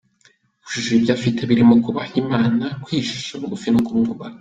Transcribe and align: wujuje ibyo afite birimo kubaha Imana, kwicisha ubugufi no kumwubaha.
wujuje 0.65 0.91
ibyo 0.97 1.11
afite 1.17 1.39
birimo 1.49 1.73
kubaha 1.83 2.11
Imana, 2.23 2.65
kwicisha 2.83 3.29
ubugufi 3.33 3.67
no 3.73 3.81
kumwubaha. 3.85 4.29